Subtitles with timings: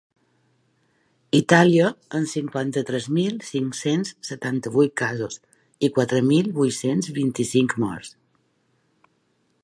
[1.39, 1.89] Itàlia,
[2.19, 5.37] amb cinquanta-tres mil cinc-cents setanta-vuit casos
[5.89, 8.15] i quatre mil vuit-cents vint-i-cinc morts.